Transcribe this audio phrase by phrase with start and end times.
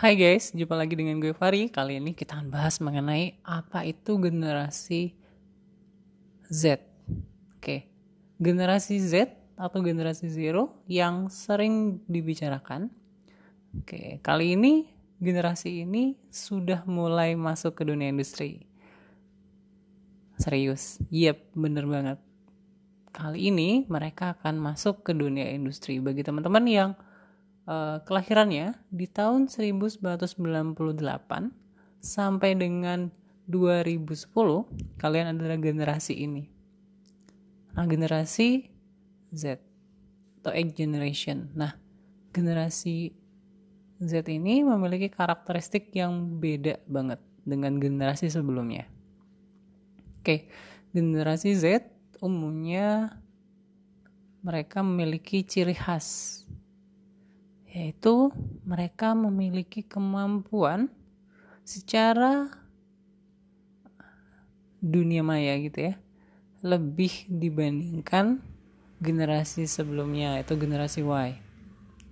[0.00, 1.68] Hai guys, jumpa lagi dengan gue Fari.
[1.68, 5.12] Kali ini kita akan bahas mengenai apa itu generasi
[6.48, 6.80] Z.
[7.60, 7.84] Oke,
[8.40, 9.28] generasi Z
[9.60, 12.88] atau generasi Zero yang sering dibicarakan.
[13.76, 14.88] Oke, kali ini
[15.20, 18.64] generasi ini sudah mulai masuk ke dunia industri.
[20.40, 22.16] Serius, yep, bener banget.
[23.12, 26.00] Kali ini mereka akan masuk ke dunia industri.
[26.00, 26.90] Bagi teman-teman yang
[27.70, 30.02] uh, kelahirannya di tahun 1998
[32.02, 33.14] sampai dengan
[33.46, 36.50] 2010 kalian adalah generasi ini.
[37.78, 38.66] Nah, generasi
[39.30, 39.62] Z
[40.42, 41.54] atau X generation.
[41.54, 41.78] Nah,
[42.34, 43.14] generasi
[44.00, 48.88] Z ini memiliki karakteristik yang beda banget dengan generasi sebelumnya.
[50.20, 50.50] Oke,
[50.90, 51.86] generasi Z
[52.20, 53.18] umumnya
[54.40, 56.40] mereka memiliki ciri khas
[57.80, 58.28] yaitu
[58.68, 60.92] mereka memiliki kemampuan
[61.64, 62.52] secara
[64.84, 65.94] dunia maya gitu ya
[66.60, 68.44] lebih dibandingkan
[69.00, 71.40] generasi sebelumnya itu generasi Y.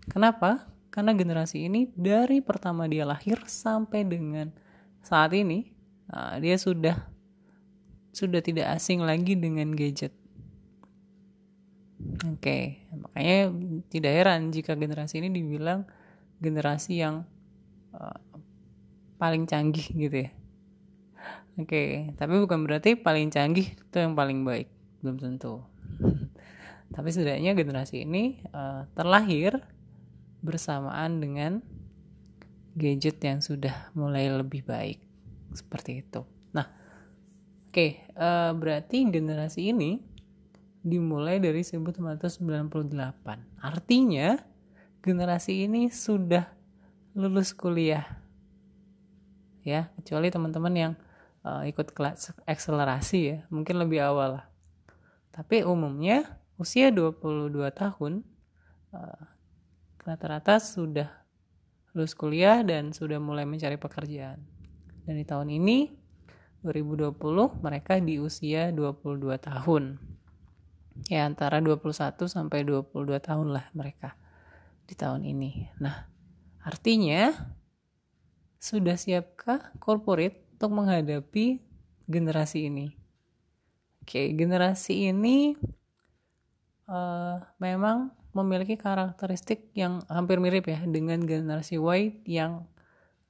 [0.08, 0.64] Kenapa?
[0.88, 4.48] Karena generasi ini dari pertama dia lahir sampai dengan
[5.04, 5.68] saat ini
[6.08, 6.96] nah, dia sudah
[8.16, 10.16] sudah tidak asing lagi dengan gadget.
[11.98, 12.62] Oke, okay.
[12.94, 13.50] makanya
[13.90, 15.82] tidak heran jika generasi ini dibilang
[16.38, 17.26] generasi yang
[17.90, 18.22] uh,
[19.18, 20.30] paling canggih gitu ya.
[21.58, 21.90] Oke, okay.
[22.14, 24.70] tapi bukan berarti paling canggih itu yang paling baik,
[25.02, 25.66] belum tentu.
[26.94, 29.58] tapi setidaknya generasi ini uh, terlahir
[30.38, 31.60] bersamaan dengan
[32.78, 35.02] gadget yang sudah mulai lebih baik
[35.50, 36.22] seperti itu.
[36.54, 36.70] Nah,
[37.68, 40.07] oke, okay, uh, berarti generasi ini
[40.82, 43.58] dimulai dari 1998.
[43.58, 44.38] Artinya
[45.02, 46.46] generasi ini sudah
[47.14, 48.06] lulus kuliah.
[49.66, 50.92] Ya, kecuali teman-teman yang
[51.44, 54.46] uh, ikut kelas akselerasi ya, mungkin lebih awal lah.
[55.34, 58.24] Tapi umumnya usia 22 tahun
[58.94, 59.22] uh,
[60.02, 61.10] rata-rata sudah
[61.92, 64.40] lulus kuliah dan sudah mulai mencari pekerjaan.
[65.04, 65.92] Dan di tahun ini
[66.62, 67.14] 2020
[67.62, 69.98] mereka di usia 22 tahun
[71.06, 71.86] ya antara 21
[72.26, 72.90] sampai 22
[73.22, 74.18] tahun lah mereka
[74.88, 75.78] di tahun ini.
[75.78, 76.10] Nah,
[76.64, 77.30] artinya
[78.58, 81.62] sudah siapkah corporate untuk menghadapi
[82.10, 82.90] generasi ini?
[84.02, 85.54] Oke, generasi ini
[86.90, 92.66] uh, memang memiliki karakteristik yang hampir mirip ya dengan generasi Y yang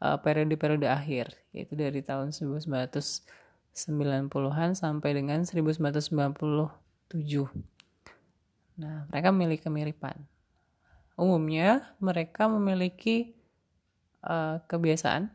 [0.01, 5.83] uh, periode-periode akhir, yaitu dari tahun 1990-an sampai dengan 1990
[7.11, 7.49] 7.
[8.79, 10.17] Nah, mereka memiliki kemiripan.
[11.19, 13.35] Umumnya mereka memiliki
[14.23, 15.27] uh, kebiasaan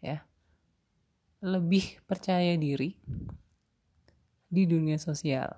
[0.00, 0.24] ya
[1.44, 2.96] lebih percaya diri
[4.48, 5.52] di dunia sosial,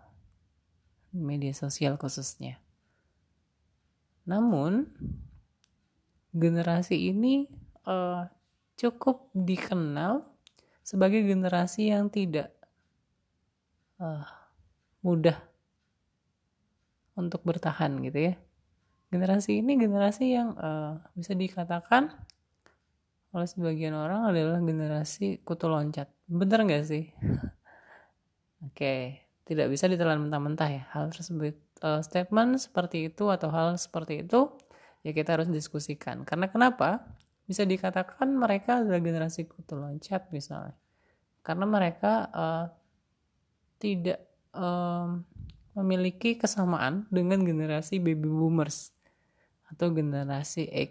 [1.14, 2.58] media sosial khususnya.
[4.26, 4.88] Namun
[6.34, 7.46] generasi ini
[7.86, 8.26] uh,
[8.74, 10.26] cukup dikenal
[10.82, 12.50] sebagai generasi yang tidak
[14.02, 14.26] uh,
[15.04, 15.36] mudah
[17.14, 18.34] untuk bertahan gitu ya.
[19.12, 22.10] Generasi ini generasi yang uh, bisa dikatakan
[23.34, 26.10] oleh sebagian orang adalah generasi kutu loncat.
[26.26, 27.10] Bener nggak sih?
[28.64, 29.00] Oke, okay.
[29.46, 30.82] tidak bisa ditelan mentah-mentah ya.
[30.90, 31.54] Hal tersebut
[31.84, 34.50] uh, statement seperti itu atau hal seperti itu
[35.04, 36.24] ya kita harus diskusikan.
[36.24, 37.04] Karena kenapa?
[37.44, 40.74] Bisa dikatakan mereka adalah generasi kutu loncat misalnya.
[41.44, 42.66] Karena mereka uh,
[43.76, 45.26] tidak um,
[45.74, 48.94] memiliki kesamaan dengan generasi baby boomers
[49.68, 50.90] atau generasi X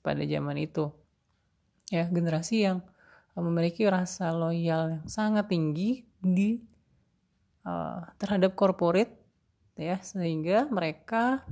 [0.00, 0.88] pada zaman itu.
[1.92, 2.80] Ya, generasi yang
[3.36, 6.62] memiliki rasa loyal yang sangat tinggi di
[7.66, 9.12] uh, terhadap corporate
[9.74, 11.42] ya sehingga mereka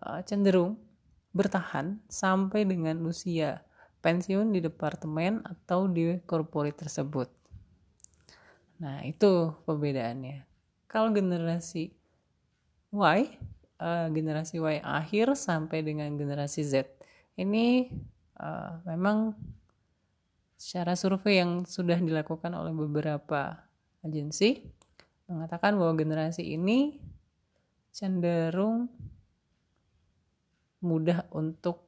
[0.00, 0.80] uh, cenderung
[1.36, 3.60] bertahan sampai dengan usia
[4.00, 7.28] pensiun di departemen atau di corporate tersebut.
[8.76, 10.44] Nah, itu perbedaannya.
[10.86, 11.92] Kalau generasi
[12.92, 13.20] Y,
[13.80, 16.88] uh, generasi Y akhir sampai dengan generasi Z,
[17.36, 17.92] ini
[18.40, 19.36] uh, memang
[20.56, 23.60] secara survei yang sudah dilakukan oleh beberapa
[24.00, 24.64] agensi
[25.26, 26.96] mengatakan bahwa generasi ini
[27.90, 28.88] cenderung
[30.80, 31.82] mudah untuk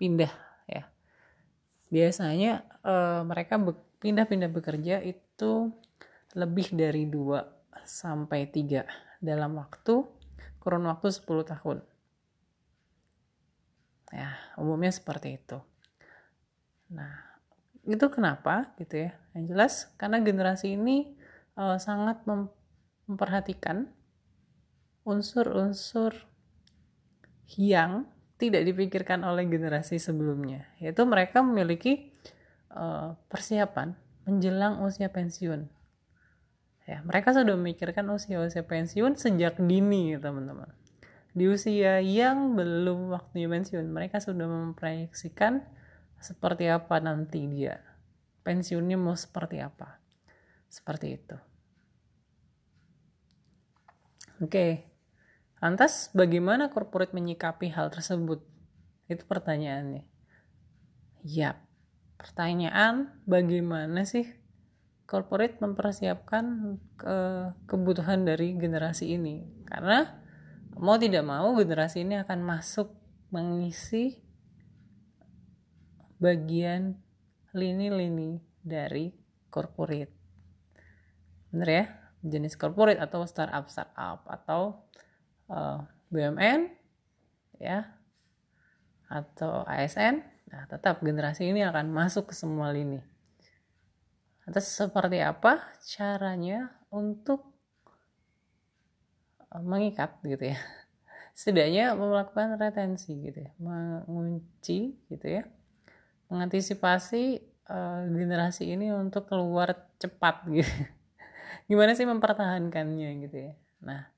[0.00, 0.32] pindah
[0.64, 0.88] ya.
[1.92, 3.60] Biasanya uh, mereka
[4.00, 5.74] pindah-pindah bekerja itu
[6.36, 10.04] lebih dari 2 sampai 3 dalam waktu
[10.60, 11.24] kurun waktu 10
[11.56, 11.78] tahun.
[14.12, 15.60] Ya, umumnya seperti itu.
[16.92, 17.12] Nah,
[17.84, 19.10] itu kenapa gitu ya?
[19.36, 21.12] Yang jelas karena generasi ini
[21.56, 22.52] uh, sangat mem
[23.08, 23.88] memperhatikan
[25.08, 26.12] unsur-unsur
[27.56, 28.04] yang
[28.36, 32.12] tidak dipikirkan oleh generasi sebelumnya, yaitu mereka memiliki
[32.68, 33.96] uh, persiapan
[34.28, 35.77] menjelang usia pensiun.
[36.88, 40.72] Ya, mereka sudah memikirkan usia-usia pensiun sejak dini, teman-teman.
[41.36, 45.60] Di usia yang belum waktunya pensiun, mereka sudah memproyeksikan
[46.16, 47.84] seperti apa nanti dia.
[48.40, 50.00] Pensiunnya mau seperti apa.
[50.72, 51.36] Seperti itu.
[54.40, 54.88] Oke,
[55.60, 58.40] lantas bagaimana corporate menyikapi hal tersebut?
[59.12, 60.08] Itu pertanyaannya.
[61.20, 61.60] Ya,
[62.16, 64.37] pertanyaan bagaimana sih
[65.08, 67.18] corporate mempersiapkan ke
[67.64, 69.64] kebutuhan dari generasi ini?
[69.64, 70.04] Karena
[70.76, 72.92] mau tidak mau generasi ini akan masuk
[73.32, 74.20] mengisi
[76.20, 77.00] bagian
[77.56, 79.16] lini-lini dari
[79.48, 80.12] corporate.
[81.48, 81.84] Bener ya?
[82.22, 84.82] jenis corporate atau startup startup atau
[85.50, 85.78] uh, eh,
[86.10, 86.60] BUMN
[87.62, 87.86] ya
[89.08, 93.04] atau ASN nah tetap generasi ini akan masuk ke semua lini
[94.48, 97.44] atas seperti apa caranya untuk
[99.52, 100.58] uh, mengikat gitu ya?
[101.38, 105.44] Setidaknya melakukan retensi gitu ya mengunci gitu ya.
[106.32, 110.72] Mengantisipasi uh, generasi ini untuk keluar cepat gitu.
[111.68, 113.52] Gimana sih mempertahankannya gitu ya?
[113.84, 114.08] Nah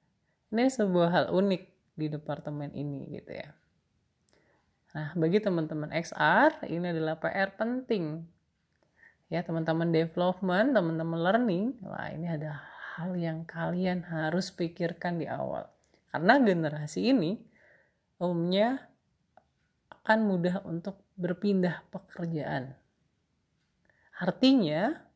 [0.55, 1.62] ini sebuah hal unik
[1.99, 3.50] di departemen ini gitu ya.
[4.94, 8.25] Nah bagi teman-teman XR ini adalah PR penting
[9.31, 12.61] ya teman-teman development teman-teman learning wah ini ada
[12.99, 15.71] hal yang kalian harus pikirkan di awal
[16.11, 17.38] karena generasi ini
[18.19, 18.91] umumnya
[20.03, 22.75] akan mudah untuk berpindah pekerjaan
[24.19, 25.11] artinya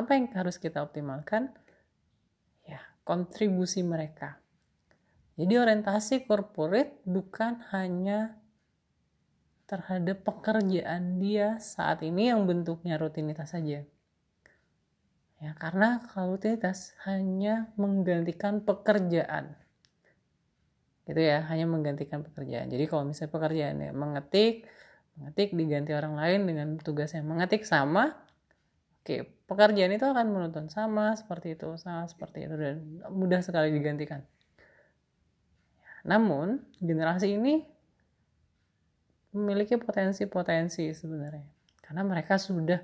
[0.00, 1.52] apa yang harus kita optimalkan?
[2.64, 4.40] Ya, kontribusi mereka.
[5.36, 8.39] Jadi orientasi corporate bukan hanya
[9.70, 13.86] terhadap pekerjaan dia saat ini yang bentuknya rutinitas saja.
[15.38, 19.54] Ya, karena kalau rutinitas hanya menggantikan pekerjaan.
[21.06, 22.66] Gitu ya, hanya menggantikan pekerjaan.
[22.66, 24.66] Jadi kalau misalnya pekerjaannya mengetik,
[25.14, 28.18] mengetik diganti orang lain dengan tugas yang mengetik sama,
[29.00, 32.76] Oke, pekerjaan itu akan menonton sama seperti itu, sama seperti itu dan
[33.08, 34.20] mudah sekali digantikan.
[36.04, 37.64] Namun, generasi ini
[39.30, 41.46] memiliki potensi-potensi sebenarnya.
[41.82, 42.82] Karena mereka sudah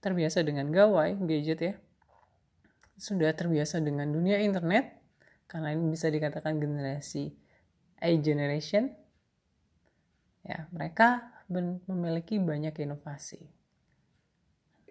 [0.00, 1.74] terbiasa dengan gawai, gadget ya.
[3.00, 5.00] Sudah terbiasa dengan dunia internet,
[5.48, 7.32] karena ini bisa dikatakan generasi
[8.04, 8.92] A generation.
[10.44, 11.32] Ya, mereka
[11.88, 13.40] memiliki banyak inovasi.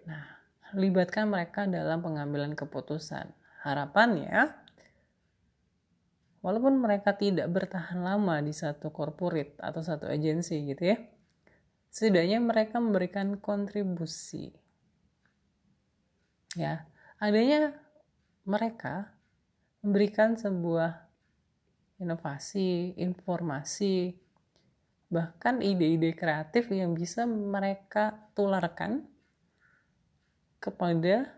[0.04, 0.26] Nah,
[0.74, 3.30] libatkan mereka dalam pengambilan keputusan.
[3.62, 4.63] Harapannya,
[6.44, 11.00] walaupun mereka tidak bertahan lama di satu corporate atau satu agensi gitu ya,
[11.88, 14.52] setidaknya mereka memberikan kontribusi.
[16.52, 16.84] Ya,
[17.16, 17.72] adanya
[18.44, 19.16] mereka
[19.80, 21.08] memberikan sebuah
[21.96, 24.12] inovasi, informasi,
[25.08, 29.08] bahkan ide-ide kreatif yang bisa mereka tularkan
[30.60, 31.32] kepada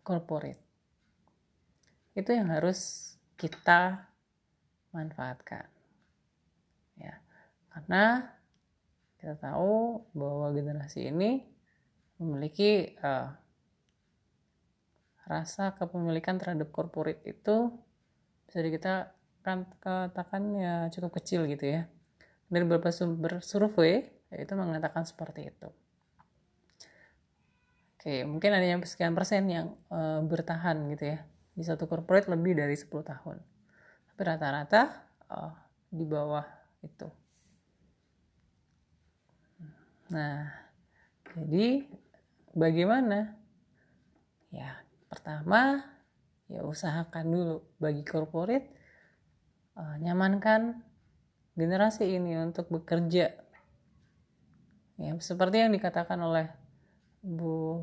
[0.00, 0.64] corporate.
[2.16, 4.13] Itu yang harus kita
[4.94, 5.66] manfaatkan.
[6.96, 7.18] Ya.
[7.74, 8.30] Karena
[9.18, 11.42] kita tahu bahwa generasi ini
[12.22, 13.34] memiliki uh,
[15.26, 17.74] rasa kepemilikan terhadap corporate itu
[18.46, 18.94] bisa kita
[19.42, 21.90] katakan ya cukup kecil gitu ya.
[22.46, 25.68] Dari beberapa sumber survei itu mengatakan seperti itu.
[27.96, 31.18] Oke, mungkin ada yang sekian persen yang uh, bertahan gitu ya
[31.54, 33.53] di satu corporate lebih dari 10 tahun.
[34.14, 35.52] Rata-rata uh,
[35.90, 36.46] di bawah
[36.82, 37.08] itu.
[40.14, 40.46] Nah,
[41.34, 41.88] jadi
[42.54, 43.34] bagaimana?
[44.54, 44.78] Ya,
[45.10, 45.82] pertama
[46.46, 48.70] ya usahakan dulu bagi corporate
[49.74, 50.78] uh, nyamankan
[51.58, 53.34] generasi ini untuk bekerja.
[54.94, 56.46] Ya, seperti yang dikatakan oleh
[57.18, 57.82] Bu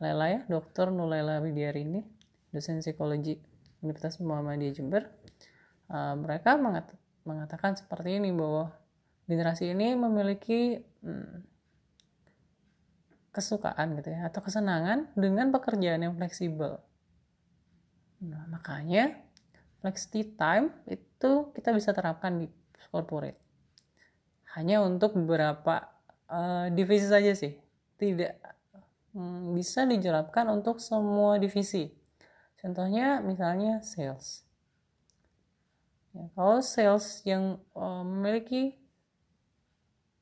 [0.00, 0.92] Lela ya, Dr.
[0.92, 2.04] Nulaila Widiarini,
[2.52, 3.40] dosen psikologi
[3.80, 5.08] Universitas Muhammadiyah Jember.
[5.90, 6.94] Uh, mereka mengat
[7.26, 8.70] mengatakan seperti ini bahwa
[9.26, 11.50] generasi ini memiliki hmm,
[13.34, 16.78] kesukaan gitu ya atau kesenangan dengan pekerjaan yang fleksibel.
[18.22, 19.18] Nah, makanya
[19.80, 22.46] flexi time itu kita bisa terapkan di
[22.90, 23.38] corporate.
[24.58, 25.86] hanya untuk beberapa
[26.26, 27.54] uh, divisi saja sih
[27.94, 28.34] tidak
[29.14, 31.86] hmm, bisa dijelaskan untuk semua divisi
[32.58, 34.42] contohnya misalnya sales
[36.34, 38.78] kalau sales yang uh, memiliki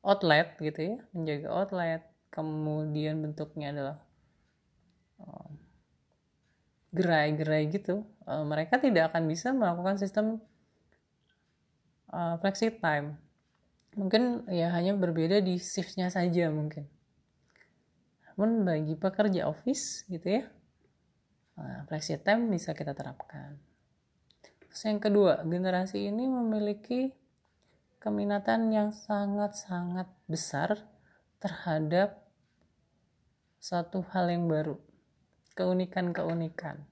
[0.03, 3.99] outlet gitu ya menjaga outlet kemudian bentuknya adalah
[5.21, 5.49] uh,
[6.95, 10.41] gerai-gerai gitu uh, mereka tidak akan bisa melakukan sistem
[12.13, 13.21] uh, flexi time.
[13.99, 16.87] Mungkin ya hanya berbeda di shiftnya saja mungkin.
[18.37, 20.47] Namun bagi pekerja office gitu ya
[21.59, 23.59] uh, flexi time bisa kita terapkan
[24.69, 27.13] Terus yang kedua generasi ini memiliki
[27.99, 30.87] keminatan yang sangat-sangat besar
[31.43, 32.25] terhadap
[33.59, 34.79] satu hal yang baru,
[35.59, 36.87] keunikan-keunikan.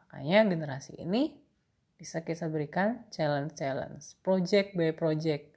[0.00, 1.36] Makanya generasi ini
[1.94, 5.54] bisa kita berikan challenge-challenge, project by project.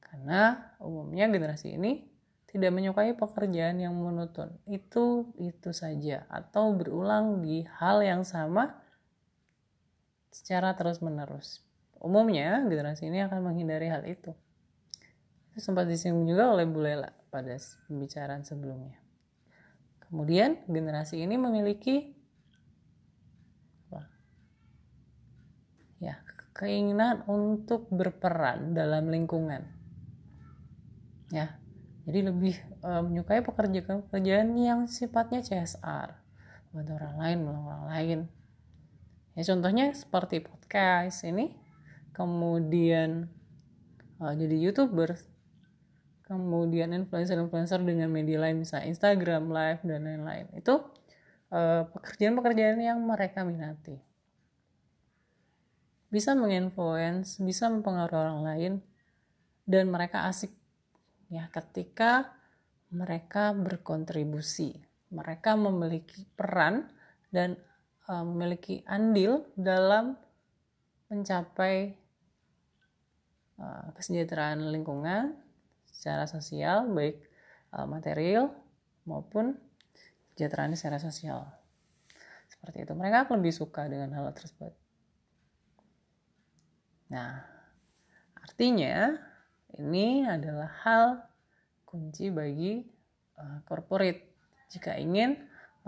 [0.00, 2.06] Karena umumnya generasi ini
[2.50, 4.54] tidak menyukai pekerjaan yang monoton.
[4.66, 8.79] Itu itu saja atau berulang di hal yang sama
[10.30, 11.62] secara terus-menerus.
[12.00, 14.32] Umumnya generasi ini akan menghindari hal itu.
[15.52, 17.58] Itu sempat disinggung juga oleh Bu Lela pada
[17.90, 18.96] pembicaraan sebelumnya.
[20.08, 22.16] Kemudian generasi ini memiliki
[26.00, 26.16] ya
[26.56, 29.68] keinginan untuk berperan dalam lingkungan.
[31.30, 31.60] Ya,
[32.08, 36.10] jadi lebih e, menyukai pekerjaan-pekerjaan yang sifatnya CSR,
[36.72, 38.18] membantu orang lain, menolong orang lain.
[39.38, 41.54] Ya contohnya seperti podcast ini
[42.10, 43.30] kemudian
[44.18, 45.14] uh, jadi youtuber
[46.26, 50.46] kemudian influencer-influencer dengan media lain misalnya Instagram live dan lain-lain.
[50.54, 50.82] Itu
[51.50, 53.98] uh, pekerjaan-pekerjaan yang mereka minati.
[56.10, 58.72] Bisa menginfluence bisa mempengaruhi orang lain
[59.66, 60.54] dan mereka asik.
[61.30, 62.34] Ya ketika
[62.90, 66.86] mereka berkontribusi mereka memiliki peran
[67.34, 67.58] dan
[68.10, 70.18] uh, memiliki andil dalam
[71.06, 72.00] mencapai
[73.60, 75.36] Eh, kesejahteraan lingkungan
[75.84, 77.20] secara sosial baik
[77.76, 78.48] uh, material
[79.04, 79.52] maupun
[80.32, 81.44] kesejahteraan secara sosial.
[82.48, 82.96] Seperti itu.
[82.96, 84.72] Mereka akan lebih suka dengan hal tersebut.
[87.12, 87.44] Nah
[88.40, 89.20] artinya
[89.76, 91.04] ini adalah hal
[91.84, 92.80] kunci bagi
[93.36, 94.24] uh, corporate
[94.72, 95.36] jika ingin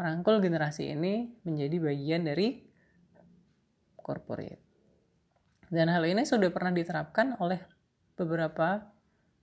[0.02, 2.66] merangkul generasi ini menjadi bagian dari
[3.94, 4.73] corporate
[5.73, 7.56] dan hal ini sudah pernah diterapkan oleh
[8.12, 8.92] beberapa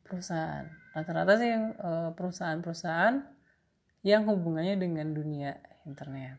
[0.06, 0.70] perusahaan.
[0.94, 3.18] Rata-rata sih eh, perusahaan-perusahaan
[4.06, 5.58] yang hubungannya dengan dunia
[5.90, 6.38] internet.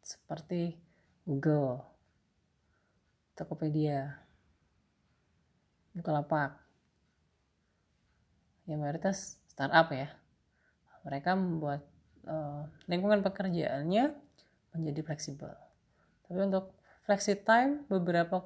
[0.00, 0.80] Seperti
[1.28, 1.84] Google,
[3.36, 4.16] Tokopedia,
[5.92, 6.64] Bukalapak.
[8.64, 10.08] Ya mayoritas startup ya.
[11.04, 11.84] Mereka membuat
[12.28, 14.12] uh, lingkungan pekerjaannya
[14.76, 15.50] menjadi fleksibel.
[16.28, 16.76] Tapi untuk
[17.08, 18.44] flexi time beberapa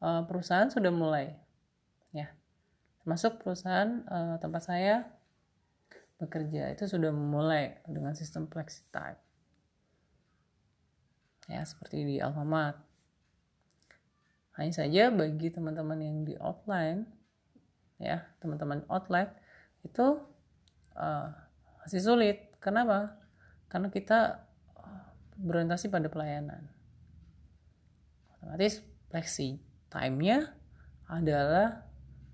[0.00, 1.34] uh, perusahaan sudah mulai
[2.14, 2.30] ya.
[3.02, 5.10] Termasuk perusahaan uh, tempat saya
[6.16, 9.20] bekerja itu sudah mulai dengan sistem flexi time.
[11.50, 12.78] Ya seperti di Alfamart.
[14.56, 17.04] Hanya saja bagi teman-teman yang di offline
[17.96, 19.32] ya teman-teman outlet
[19.84, 20.20] itu
[20.96, 21.28] uh,
[21.86, 23.14] masih sulit kenapa
[23.70, 24.42] karena kita
[25.38, 26.66] berorientasi pada pelayanan
[28.34, 30.54] otomatis flexi time-nya
[31.06, 31.86] adalah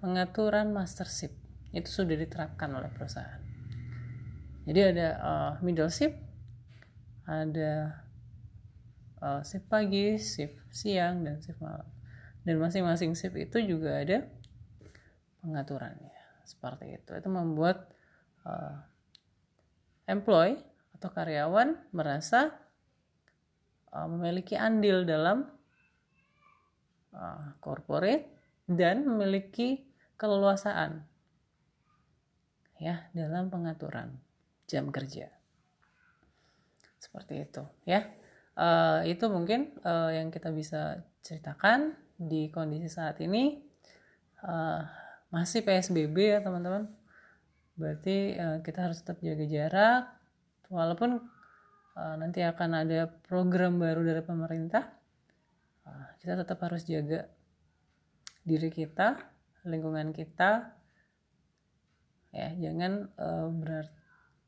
[0.03, 1.39] pengaturan master shift.
[1.73, 3.41] Itu sudah diterapkan oleh perusahaan.
[4.67, 6.19] Jadi ada uh, middle shift,
[7.25, 8.03] ada
[9.23, 11.87] uh, shift pagi, shift siang, dan shift malam.
[12.43, 14.27] Dan masing-masing shift itu juga ada
[15.41, 16.13] pengaturannya.
[16.45, 17.11] Seperti itu.
[17.15, 17.89] Itu membuat
[18.45, 18.83] uh,
[20.13, 20.61] employee
[21.01, 22.53] atau karyawan merasa
[23.97, 25.49] uh, memiliki andil dalam
[27.17, 28.29] uh, corporate
[28.69, 29.89] dan memiliki
[30.21, 31.03] keleluasaan
[32.79, 34.15] ya dalam pengaturan
[34.69, 35.33] jam kerja.
[37.01, 38.07] Seperti itu ya.
[38.53, 43.65] Uh, itu mungkin uh, yang kita bisa ceritakan di kondisi saat ini.
[44.45, 44.85] Uh,
[45.33, 46.93] masih psbb ya teman-teman
[47.77, 50.03] berarti uh, kita harus tetap jaga jarak
[50.69, 51.21] walaupun
[51.97, 55.03] uh, nanti akan ada program baru dari pemerintah
[55.83, 57.27] Ah, kita tetap harus jaga
[58.47, 59.19] diri kita
[59.67, 60.79] lingkungan kita.
[62.33, 63.51] Ya jangan uh,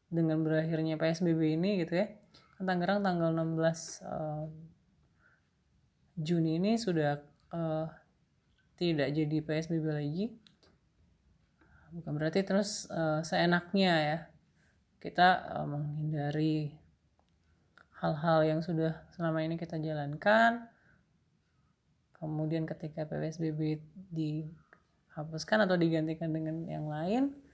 [0.09, 2.07] dengan berakhirnya PSBB ini gitu ya
[2.57, 3.61] kan Tangerang tanggal 16
[4.09, 4.49] uh,
[6.16, 7.21] Juni ini sudah
[7.52, 7.85] uh,
[8.81, 10.33] tidak jadi PSBB lagi
[11.94, 14.18] bukan berarti terus uh, seenaknya ya.
[14.98, 16.74] Kita uh, menghindari
[18.02, 20.66] hal-hal yang sudah selama ini kita jalankan.
[22.18, 23.78] Kemudian ketika PSBB
[24.10, 27.44] dihapuskan atau digantikan dengan yang lain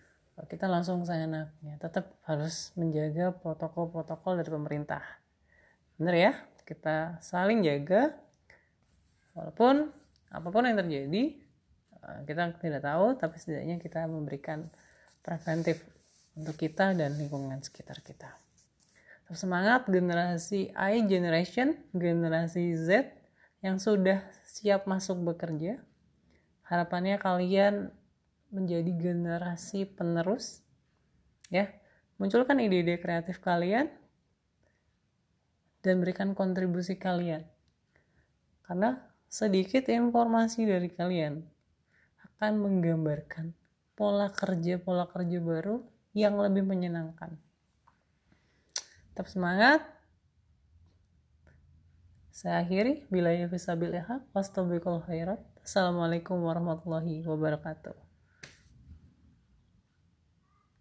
[0.49, 1.77] kita langsung seenaknya.
[1.83, 5.03] Tetap harus menjaga protokol-protokol dari pemerintah.
[6.01, 6.33] Bener ya?
[6.65, 8.15] Kita saling jaga
[9.35, 9.91] walaupun
[10.31, 11.50] apa pun yang terjadi eh,
[12.25, 14.69] kita tidak tahu tapi setidaknya kita memberikan
[15.21, 15.85] preventif
[16.35, 18.33] untuk kita dan lingkungan sekitar kita.
[19.29, 23.13] Terus semangat generasi I generation generasi Z
[23.61, 25.79] yang sudah siap masuk bekerja.
[26.67, 27.93] Harapannya kalian
[28.51, 30.65] menjadi generasi penerus
[31.53, 31.71] ya.
[32.21, 33.89] Munculkan ide-ide kreatif kalian
[35.81, 37.47] dan berikan kontribusi kalian.
[38.67, 41.41] Karena sedikit informasi dari kalian
[42.41, 43.53] akan menggambarkan
[43.93, 45.85] pola kerja-pola kerja baru
[46.17, 47.37] yang lebih menyenangkan.
[49.13, 49.85] Tetap semangat.
[52.33, 53.05] Saya akhiri.
[53.13, 53.93] Bila ya fisabil
[55.61, 58.10] Assalamualaikum warahmatullahi wabarakatuh.